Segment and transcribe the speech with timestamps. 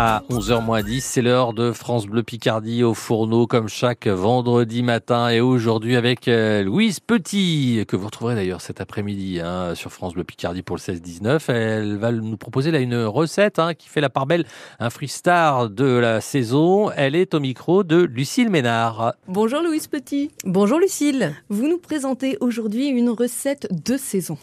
[0.00, 5.40] À 11h10, c'est l'heure de France Bleu Picardie au fourneau comme chaque vendredi matin et
[5.40, 10.22] aujourd'hui avec euh, Louise Petit que vous retrouverez d'ailleurs cet après-midi hein, sur France Bleu
[10.22, 11.52] Picardie pour le 16-19.
[11.52, 14.44] Elle va nous proposer là une recette hein, qui fait la part belle,
[14.78, 16.92] un freestar de la saison.
[16.92, 19.14] Elle est au micro de Lucille Ménard.
[19.26, 20.30] Bonjour Louise Petit.
[20.44, 21.34] Bonjour Lucille.
[21.48, 24.38] Vous nous présentez aujourd'hui une recette de saison.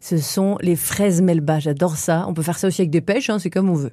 [0.00, 1.58] Ce sont les fraises melba.
[1.58, 2.24] J'adore ça.
[2.28, 3.92] On peut faire ça aussi avec des pêches, hein, c'est comme on veut.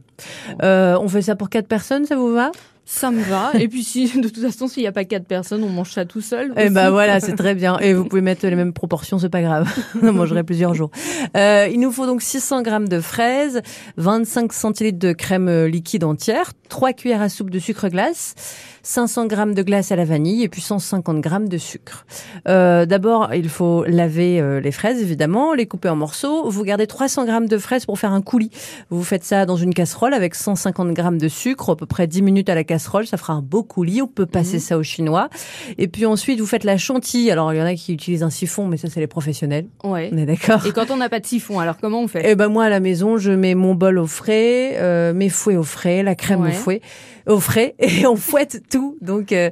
[0.61, 2.51] Euh, on fait ça pour quatre personnes, ça vous va?
[2.85, 3.51] Ça me va.
[3.59, 6.05] Et puis si, de toute façon, s'il n'y a pas quatre personnes, on mange ça
[6.05, 6.53] tout seul.
[6.57, 7.79] Eh ben voilà, c'est très bien.
[7.79, 9.69] Et vous pouvez mettre les mêmes proportions, c'est pas grave.
[10.01, 10.91] on mangerait plusieurs jours.
[11.37, 13.61] Euh, il nous faut donc 600 grammes de fraises,
[13.97, 18.35] 25 centilitres de crème liquide entière, 3 cuillères à soupe de sucre glace,
[18.83, 22.05] 500 grammes de glace à la vanille et puis 150 grammes de sucre.
[22.49, 26.49] Euh, D'abord, il faut laver euh, les fraises, évidemment, les couper en morceaux.
[26.49, 28.51] Vous gardez 300 grammes de fraises pour faire un coulis.
[28.89, 32.21] Vous faites ça dans une casserole avec 150 grammes de sucre, à peu près 10
[32.23, 32.72] minutes à la casserole.
[32.79, 34.01] Ça fera un beau coulis.
[34.01, 34.61] On peut passer mmh.
[34.61, 35.29] ça au chinois.
[35.77, 37.31] Et puis ensuite, vous faites la chantilly.
[37.31, 39.67] Alors, il y en a qui utilisent un siphon, mais ça, c'est les professionnels.
[39.83, 40.09] Ouais.
[40.11, 40.65] On est d'accord.
[40.65, 42.23] Et quand on n'a pas de siphon, alors comment on fait?
[42.25, 45.55] Eh ben, moi, à la maison, je mets mon bol au frais, euh, mes fouets
[45.55, 46.81] au frais, la crème au fouet,
[47.27, 48.97] au frais, et on fouette tout.
[49.01, 49.49] Donc, euh,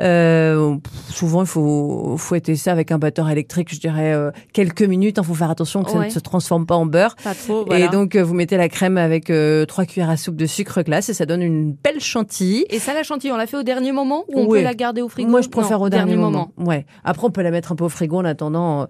[0.00, 0.76] euh,
[1.10, 5.18] souvent, il faut fouetter ça avec un batteur électrique, je dirais, euh, quelques minutes.
[5.18, 7.16] Il faut faire attention que ça ne se transforme pas en beurre.
[7.22, 7.86] Pas trop, voilà.
[7.86, 9.32] Et donc, vous mettez la crème avec
[9.68, 12.63] trois cuillères à soupe de sucre glace et ça donne une belle chantilly.
[12.70, 14.58] Et ça, la chantilly, on la fait au dernier moment ou on oui.
[14.58, 16.50] peut la garder au frigo Moi, je préfère non, au dernier, moment.
[16.58, 16.86] Ouais.
[17.04, 18.86] Après, on peut la mettre un peu au frigo en attendant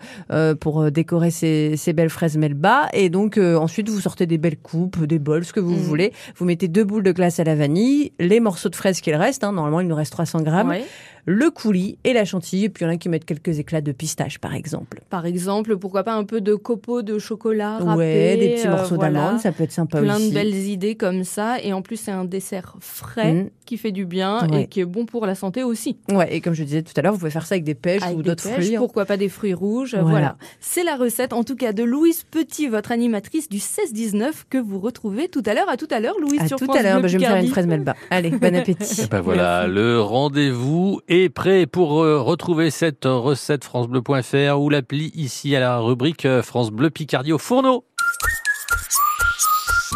[0.61, 2.89] pour décorer ces, ces, belles fraises melba.
[2.93, 5.79] Et donc, ensuite, vous sortez des belles coupes, des bols, ce que vous Mmh.
[5.79, 6.13] voulez.
[6.37, 9.45] Vous mettez deux boules de glace à la vanille, les morceaux de fraises qu'il reste.
[9.45, 10.69] Hein, normalement, il nous reste 300 grammes.
[10.69, 10.85] Ouais.
[11.27, 12.65] Le coulis et la chantilly.
[12.65, 15.01] Et puis, il y en a qui mettent quelques éclats de pistache, par exemple.
[15.11, 18.71] Par exemple, pourquoi pas un peu de copeaux de chocolat râpé, Ouais, des petits euh,
[18.73, 19.21] morceaux voilà.
[19.21, 20.31] d'amande, ça peut être sympa Plein aussi.
[20.31, 21.61] de belles idées comme ça.
[21.63, 23.51] Et en plus, c'est un dessert frais Mmh.
[23.65, 24.63] qui fait du bien Ouais.
[24.63, 25.97] et qui est bon pour la santé aussi.
[26.13, 28.03] Ouais, et comme je disais tout à l'heure, vous pouvez faire ça avec des pêches
[28.03, 28.77] Avec ou d'autres fruits.
[28.77, 28.79] hein.
[28.79, 30.09] Pourquoi pas des fruits rouges Voilà.
[30.11, 30.37] Voilà.
[30.61, 34.79] C'est la recette, en tout cas, de Louise Petit, votre animatrice du 16-19, que vous
[34.79, 35.69] retrouvez tout à l'heure.
[35.71, 37.25] À tout à l'heure, Louise, À sur tout France à l'heure, Bleu bah, je vais
[37.25, 37.95] me faire une fraise melba.
[38.11, 39.03] Allez, bon appétit.
[39.03, 45.13] Et ben voilà, le rendez-vous est prêt pour euh, retrouver cette recette francebleu.fr ou l'appli
[45.15, 47.85] ici à la rubrique euh, France Bleu Picardie au fourneau.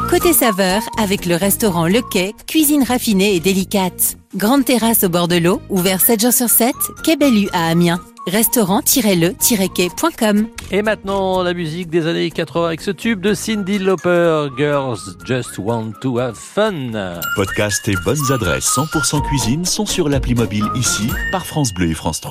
[0.08, 4.16] Côté saveur, avec le restaurant Le Quai, cuisine raffinée et délicate.
[4.36, 6.72] Grande terrasse au bord de l'eau, ouvert 7 jours sur 7,
[7.04, 8.00] Quai Bellu à Amiens.
[8.28, 14.98] Restaurant-le-quai.com Et maintenant, la musique des années 80 avec ce tube de Cindy Lauper, Girls
[15.24, 17.20] Just Want to Have Fun.
[17.36, 21.94] Podcast et bonnes adresses 100% cuisine sont sur l'appli mobile ici par France Bleu et
[21.94, 22.26] France 3.